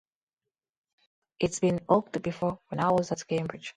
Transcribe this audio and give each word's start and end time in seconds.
It's 1.39 1.59
been 1.59 1.79
hocked 1.87 2.23
before— 2.23 2.57
when 2.69 2.79
I 2.79 2.91
was 2.91 3.11
at 3.11 3.27
Cambridge. 3.27 3.69